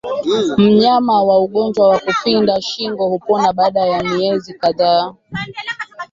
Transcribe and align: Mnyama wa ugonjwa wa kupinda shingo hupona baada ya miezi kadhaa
Mnyama 0.57 1.23
wa 1.23 1.39
ugonjwa 1.39 1.87
wa 1.87 1.99
kupinda 1.99 2.61
shingo 2.61 3.09
hupona 3.09 3.53
baada 3.53 3.85
ya 3.85 4.03
miezi 4.03 4.53
kadhaa 4.53 5.15